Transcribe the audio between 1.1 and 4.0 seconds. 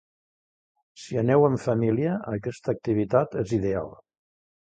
aneu en família, aquesta activitat és ideal.